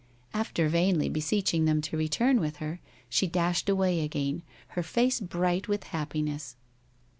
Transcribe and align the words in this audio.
After 0.33 0.67
vainly 0.67 1.09
beseeching 1.09 1.65
them 1.65 1.79
to 1.81 1.95
return 1.95 2.39
with 2.39 2.55
her, 2.55 2.79
she 3.07 3.27
dashed 3.27 3.69
away 3.69 4.01
again, 4.03 4.41
her 4.69 4.81
face 4.81 5.19
bright 5.19 5.67
with 5.67 5.83
happiness. 5.83 6.55